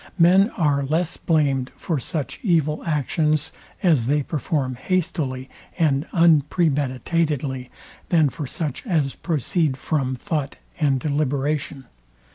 Men 0.17 0.49
are 0.57 0.81
less 0.83 1.15
blamed 1.15 1.71
for 1.75 1.99
such 1.99 2.39
evil 2.41 2.83
actions, 2.85 3.51
as 3.83 4.07
they 4.07 4.23
perform 4.23 4.73
hastily 4.73 5.47
and 5.77 6.07
unpremeditately, 6.11 7.69
than 8.09 8.29
for 8.29 8.47
such 8.47 8.83
as 8.87 9.13
proceed 9.13 9.77
from 9.77 10.15
thought 10.15 10.55
and 10.79 10.99
deliberation. 10.99 11.85